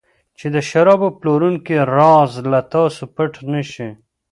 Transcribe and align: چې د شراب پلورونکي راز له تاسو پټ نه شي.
چې 0.37 0.47
د 0.53 0.55
شراب 0.69 1.01
پلورونکي 1.19 1.75
راز 1.95 2.31
له 2.51 2.59
تاسو 2.73 3.01
پټ 3.15 3.33
نه 3.51 3.61
شي. 3.71 3.89